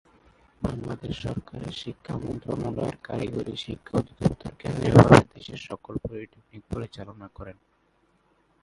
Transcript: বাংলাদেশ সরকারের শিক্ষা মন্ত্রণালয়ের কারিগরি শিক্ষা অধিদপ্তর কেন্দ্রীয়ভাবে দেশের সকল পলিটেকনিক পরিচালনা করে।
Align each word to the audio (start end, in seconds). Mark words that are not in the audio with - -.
বাংলাদেশ 0.61 1.13
সরকারের 1.25 1.73
শিক্ষা 1.81 2.13
মন্ত্রণালয়ের 2.17 2.97
কারিগরি 3.07 3.55
শিক্ষা 3.65 3.93
অধিদপ্তর 3.99 4.51
কেন্দ্রীয়ভাবে 4.61 5.19
দেশের 5.33 5.59
সকল 5.69 5.93
পলিটেকনিক 6.03 6.63
পরিচালনা 6.71 7.27
করে। 7.37 7.53